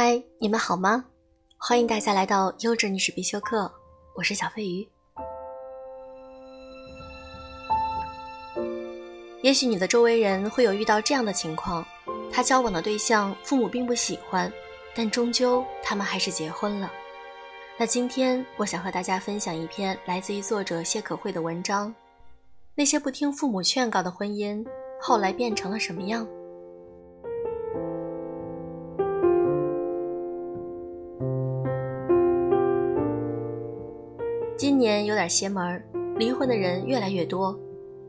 [0.00, 1.04] 嗨，你们好吗？
[1.56, 3.68] 欢迎大家来到优质女士必修课，
[4.14, 4.88] 我是小飞鱼。
[9.42, 11.84] 也许你的周围人会有遇到这样的情况：
[12.30, 14.52] 他交往的对象父母并不喜欢，
[14.94, 16.88] 但终究他们还是结婚了。
[17.76, 21.92] 那今天我想和大家分享一篇来自于作者谢可慧的文章：
[22.76, 24.64] 那些不听父母劝告的婚姻，
[25.00, 26.24] 后来变成了什么样？
[34.58, 35.80] 今年有点邪门儿，
[36.16, 37.56] 离婚的人越来越多，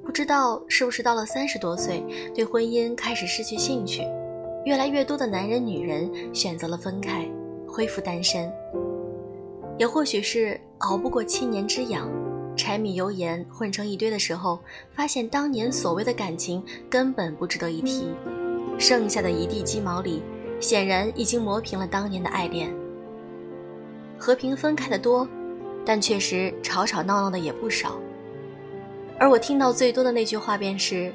[0.03, 2.03] 不知道是不是到了三十多岁，
[2.33, 4.01] 对婚姻开始失去兴趣，
[4.65, 7.29] 越来越多的男人女人选择了分开，
[7.67, 8.51] 恢复单身。
[9.77, 12.09] 也或许是熬不过七年之痒，
[12.57, 14.57] 柴米油盐混成一堆的时候，
[14.91, 18.07] 发现当年所谓的感情根本不值得一提，
[18.79, 20.23] 剩下的一地鸡毛里，
[20.59, 22.73] 显然已经磨平了当年的爱恋。
[24.17, 25.29] 和平分开的多。
[25.89, 27.99] 但确实吵吵闹闹的也不少，
[29.17, 31.11] 而我听到最多的那句话便是：“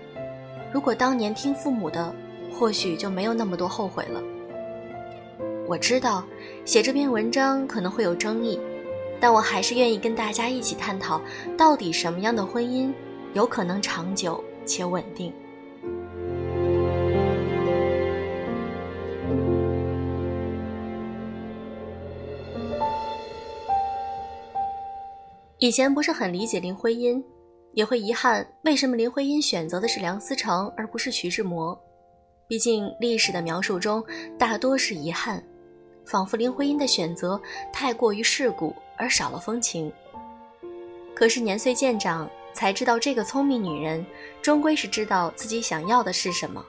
[0.75, 2.13] 如果当年听父母的，
[2.53, 4.21] 或许就没有那么多后悔了。”
[5.69, 6.25] 我知道
[6.65, 8.59] 写这篇文章可能会有争议，
[9.21, 11.21] 但我还是愿意跟大家一起探讨，
[11.57, 12.93] 到底什么样的婚姻
[13.33, 15.33] 有可能长久且稳定。
[25.65, 27.25] 以前不是很理解林徽因，
[27.73, 31.75] 也会遗憾为什么林徽因选择的是梁思成而不是徐志摩。
[32.47, 34.05] 毕竟历史的描述中
[34.39, 35.43] 大多是遗憾，
[36.05, 37.41] 仿佛林徽因的选择
[37.73, 39.91] 太过于世故而少了风情。
[41.15, 44.05] 可是年岁渐长，才知道这个聪明女人
[44.43, 46.63] 终归是知道自己想要的是什么。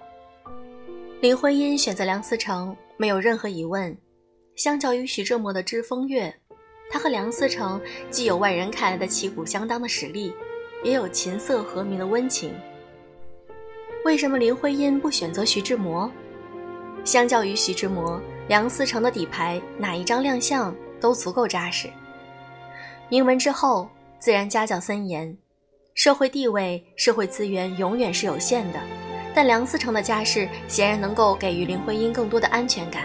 [1.20, 3.94] 林徽因选择梁思成没有任何疑问，
[4.56, 6.34] 相较于徐志摩的知风月。
[6.90, 10.34] 他和梁思成既有外人看来的旗鼓相当的实力，
[10.84, 12.54] 也有琴瑟和鸣的温情。
[14.06, 16.10] 为什么林徽因不选择徐志摩？
[17.04, 21.90] 相较于徐志摩，梁思成的底牌哪一张亮相都足够扎实。
[23.10, 25.36] 名门之后，自然家教森严，
[25.94, 28.80] 社会地位、社会资源永远是有限的，
[29.34, 33.04] 但梁思成的家世显然能够给予林徽因更多的安全感。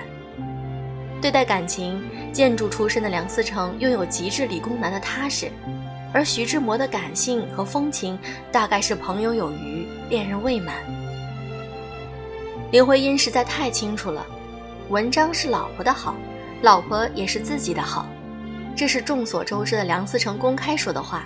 [1.21, 2.03] 对待感情，
[2.33, 5.51] 建筑出身的梁思成拥有极致理工男的踏实，
[6.13, 8.19] 而徐志摩的感性和风情
[8.53, 10.77] 大概是朋友有余，恋人未满。
[12.71, 14.25] 林徽因实在太清楚了，
[14.89, 16.15] 文章是老婆的好，
[16.63, 18.09] 老婆也是自己的好，
[18.77, 21.25] 这是众所周知的梁思成公开说的话。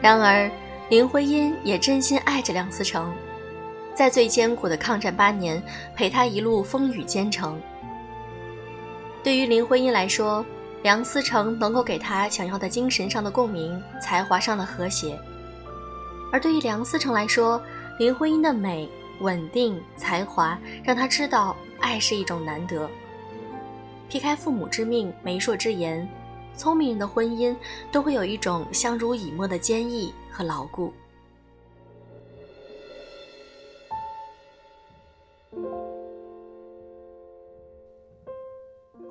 [0.00, 0.48] 然而，
[0.88, 3.12] 林徽因也真心爱着梁思成，
[3.92, 5.60] 在最艰苦的抗战八年，
[5.96, 7.60] 陪他一路风雨兼程。
[9.22, 10.44] 对于林徽因来说，
[10.82, 15.16] 梁思成能够给她想要的精神上的共鸣，才华上的和谐；
[16.32, 17.62] 而对于梁思成来说，
[17.98, 18.88] 林徽因的美、
[19.20, 22.90] 稳定、才华，让他知道爱是一种难得。
[24.08, 26.06] 撇开父母之命、媒妁之言，
[26.56, 27.54] 聪明人的婚姻
[27.92, 30.92] 都会有一种相濡以沫的坚毅和牢固。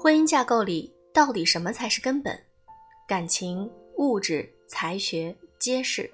[0.03, 2.35] 婚姻架构里到底什么才是根本？
[3.07, 6.09] 感情、物质、才学皆是。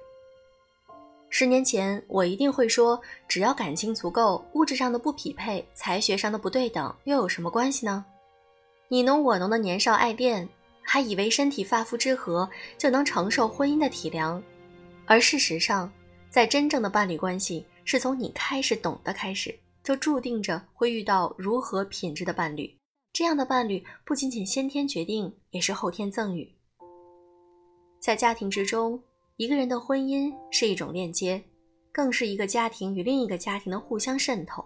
[1.29, 2.99] 十年前我一定会说，
[3.29, 8.03] 只要感情足够，物质上的不匹配、才学上的不对等又有什么关系呢？
[8.89, 10.45] 你侬我侬的年少爱恋，
[10.81, 14.41] 还以为身体发肤之合就能承受婚姻的体谅，
[15.05, 15.89] 而事实上，
[16.29, 22.69] 在真正的伴侣关系是从你开始懂得开始，就注定着会遇到如何品质的伴侣。
[23.17, 26.47] 这样的伴侣不仅仅先天决定，也是后天赠予。
[27.99, 29.01] 在家庭之中，
[29.37, 31.43] 一个人的婚姻是一种链接，
[31.91, 34.63] 更是一个家庭与另一个家庭的互相渗透。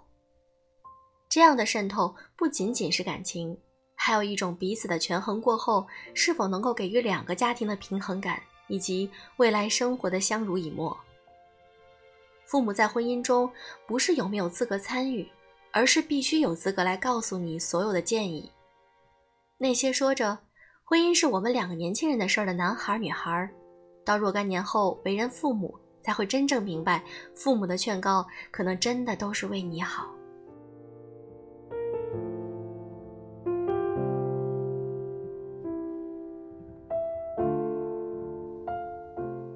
[1.30, 3.58] 这样的渗透不仅仅是感情，
[3.96, 11.00] 还有一种彼此的权衡过后，是否能够给予两个家庭的平衡感，以及未来生活的相濡以沫。
[12.46, 13.50] 父母在婚姻中
[13.88, 15.26] 不是有没有资格参与。
[15.74, 18.52] 而是必须有资格来告诉你所有的建议。
[19.58, 20.38] 那些说着
[20.84, 23.50] 婚姻是我们两个年轻人的事儿的男孩女孩，
[24.04, 25.74] 到若干年后为人父母，
[26.04, 27.04] 才会真正明白，
[27.36, 30.10] 父母的劝告可能真的都是为你好。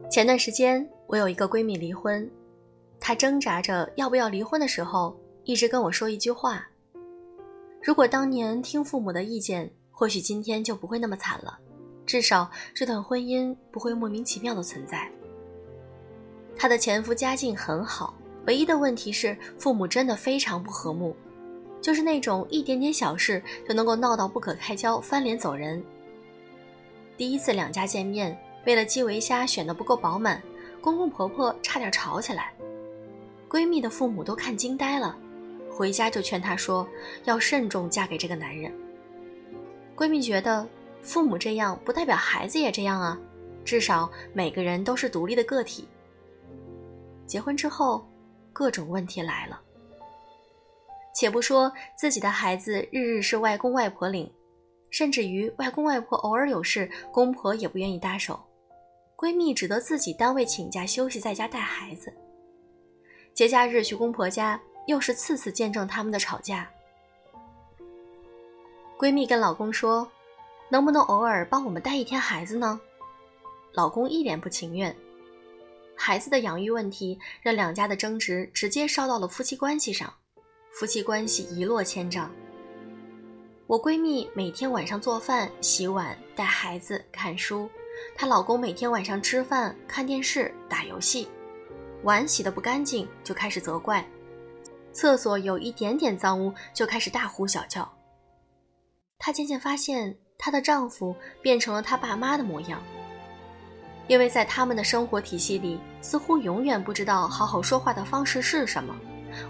[0.09, 2.29] 前段时间，我有一个闺蜜离婚，
[3.01, 5.19] 她挣扎着要不要离婚的时候。
[5.45, 6.67] 一直跟我说一句话
[7.79, 11.55] ：“如果当年听父母的意见，或许今天就不会那么惨了，
[12.03, 15.07] 至少这段婚姻不会莫名其妙的存在。
[16.57, 18.15] 她的前夫家境很好，
[18.47, 21.15] 唯一的问题是父母真的非常不和睦，
[21.79, 25.83] 就是那种一点点小事就能够闹到不可开交、翻脸走人。
[27.15, 30.41] 第一次两家见面，为了基围虾选的不够饱满，
[30.81, 32.51] 公公婆婆差点吵起来，
[33.47, 35.15] 闺蜜的父母都看惊呆了，
[35.75, 36.87] 回家就劝她说
[37.25, 38.71] 要慎重嫁给这个男人。
[39.95, 40.65] 闺蜜觉得
[41.01, 43.19] 父母这样不代表孩子也这样啊，
[43.65, 45.87] 至少每个人都是独立的个体。
[47.25, 48.07] 结婚之后，
[48.53, 49.61] 各种问题来了。
[51.13, 54.31] 且不说自己的孩子日日是外公外婆领，
[54.89, 58.39] 甚至于外公外婆偶尔有事，公婆也不愿意搭手，
[59.17, 62.13] 闺蜜只得自己单位请假休息在家带孩子。
[63.33, 66.69] 节假日去公婆家，又是次次见证他们的吵架。
[68.97, 70.09] 闺蜜跟老公说
[70.69, 72.79] ：“能不能偶尔帮我们带一天孩子呢？”
[73.73, 74.95] 老公一脸不情愿。
[75.97, 80.13] 孩子的养育问题让两家的争执直接烧到了夫妻关系上，
[80.71, 82.29] 夫妻关系一落千丈。
[83.67, 87.69] 我闺蜜每天晚上做饭、洗碗、带孩子、看书，
[88.15, 91.27] 她老公每天晚上吃饭、看电视、打游戏，
[92.03, 94.05] 碗洗得不干净就开始责怪，
[94.95, 97.87] 厕所有一点点脏污就开始大呼小叫。
[99.19, 102.81] 她渐渐发现，她的丈夫变成了她爸妈的模样。
[104.07, 108.95] 因为在他们的生活体系里，似乎永远不知道好好说话的方式是什么，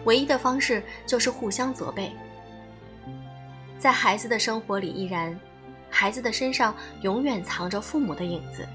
[0.06, 2.12] 唯一的方式就是互相责备。
[3.78, 5.40] 在孩子的生活里依然，
[5.92, 8.68] 孩子的身上永远藏着父母的影子，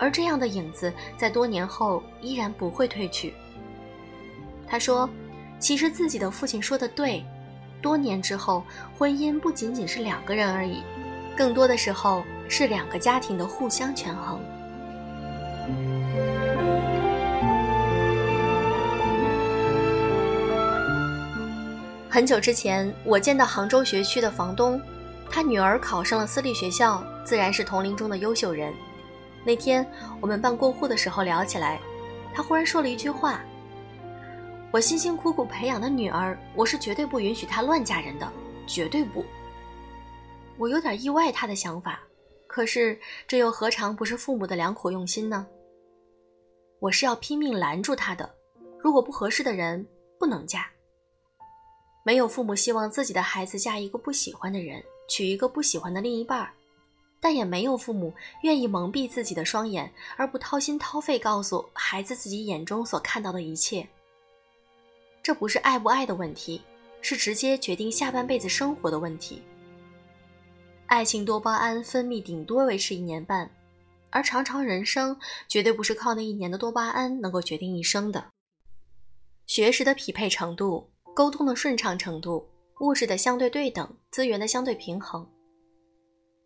[0.00, 3.34] 而这样的影子在多年后依然不会褪去。
[4.66, 5.08] 他说
[5.58, 7.24] ：“其实自己的父亲说的对，
[7.80, 8.62] 多年之后，
[8.98, 10.82] 婚姻不仅仅是两个人而已，
[11.36, 14.38] 更多的时候是两个家庭的互相权衡。”
[22.10, 24.80] 很久之前，我见到杭州学区的房东，
[25.28, 28.72] 他女儿考上了私立学校，自然是同龄中的优秀人。
[29.44, 29.84] 那天
[30.20, 31.80] 我们办过户的时候聊起来，
[32.32, 33.40] 他忽然说了一句话
[34.74, 38.28] ：“我辛辛苦苦培养的女儿，我是绝对不允许她乱嫁人的，
[38.66, 39.24] 绝对不。”
[40.58, 42.00] 我有点意外他的想法，
[42.48, 42.98] 可是
[43.28, 45.46] 这又何尝不是父母的良苦用心呢？
[46.80, 48.28] 我是要拼命拦住他的，
[48.80, 49.86] 如果不合适的人，
[50.18, 50.66] 不能嫁。
[52.04, 56.52] 没有父母希望自己的孩子嫁一个不喜欢的人，娶一个不喜欢的另一半儿，
[57.20, 58.12] 但也没有父母
[58.42, 63.88] 愿意蒙蔽自己的双眼，而不掏心掏肺告诉孩子自己眼中所看到的一切。
[65.24, 66.60] 这不是爱不爱的问题，
[67.00, 69.40] 是直接决定下半辈子生活的问题。
[70.84, 73.50] 爱情多巴胺分泌顶多维持一年半，
[74.10, 75.18] 而长长人生
[75.48, 78.32] 绝对不是靠那一年的多巴胺能够决定一生的。
[79.46, 80.90] 学识的匹配程度。
[81.14, 82.44] 沟通的顺畅程度，
[82.80, 85.24] 物质的相对对等，资源的相对平衡。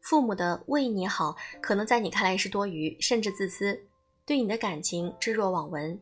[0.02, 3.81] 父母的为你好，可能在你看来是多余，甚至自私，
[4.26, 5.98] 对你的感情置若罔闻。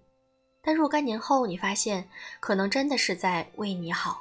[0.67, 2.09] 但若干年后，你发现，
[2.41, 4.21] 可能真的是在为你好。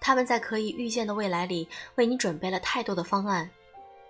[0.00, 3.48] 他们在可以预见的未来里，为你准备了太多的方案，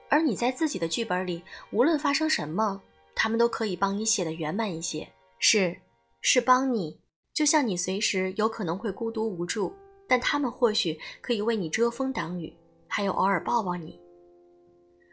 [0.09, 2.81] 而你在自己的剧本里，无论发生什么，
[3.15, 5.07] 他们都可以帮你写的圆满一些。
[5.39, 5.79] 是，
[6.23, 6.99] 是帮你。
[7.35, 9.71] 就像你随时有可能会孤独无助，
[10.09, 12.51] 但他们或许可以为你遮风挡雨，
[12.87, 14.01] 还有偶尔抱抱你。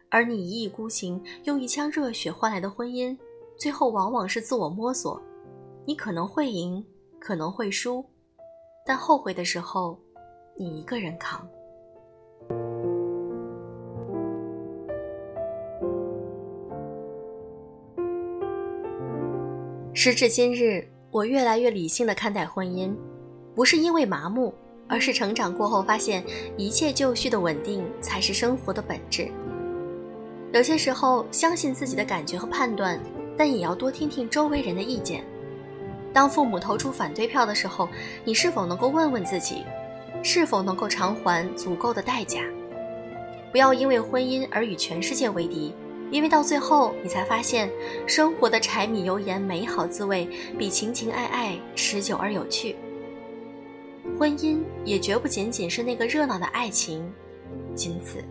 [0.10, 3.18] 而你一意孤行，用一腔热血换来的婚姻，
[3.60, 5.22] 最后往往是自我摸索。
[5.88, 6.84] 你可能会赢，
[7.20, 8.04] 可能会输，
[8.86, 10.00] 但后悔的时候，
[10.58, 11.48] 你一个人扛。
[19.94, 20.88] 时至今日。
[21.12, 22.94] 我越来越理性的看待婚姻，
[23.56, 24.54] 不是因为麻木，
[24.86, 26.22] 而是成长过后发现，
[26.58, 29.32] 一切就绪的稳定才是生活的本质。
[30.52, 33.00] 有些时候，相信自己的感觉和判断，
[33.38, 35.24] 但也要多听听周围人的意见。
[36.16, 37.90] 当父母投出反对票的时候，
[38.24, 39.66] 你是否能够问问自己，
[40.24, 42.40] 是否能够偿还足够的代价？
[43.52, 45.76] 不要因为婚姻而与全世界为敌。
[46.12, 47.70] 因为到最后，你才发现，
[48.08, 50.26] 生活的柴米油盐美好滋味，
[50.58, 52.78] 比情情爱爱持久而有趣。
[54.18, 57.12] 婚姻也绝不仅仅是那个热闹的爱情，
[57.76, 58.24] 仅此。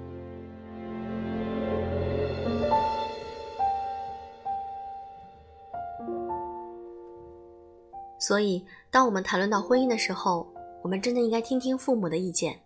[8.26, 10.50] 所以，当我们谈论到婚姻的时候，
[10.83, 12.59] 我们真的应该听听父母的意见。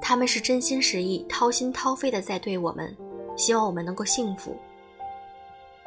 [0.00, 2.96] 他们是真心实意、掏心掏肺的在对我们，
[3.36, 4.56] 希望我们能够幸福。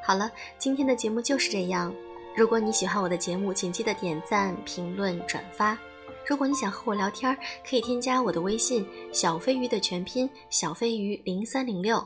[0.03, 1.91] 好了，今天的节目就是这样。
[2.35, 5.75] 如果你喜欢我的节目，请记得点赞、评论、转发。
[6.27, 7.35] 如果你想和我聊天，
[7.67, 12.05] 可以添加我的微信“小飞鱼”的全拼“小飞鱼零三零六”。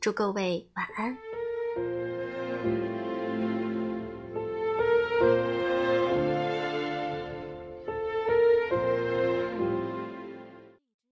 [0.00, 1.31] 祝各位晚安。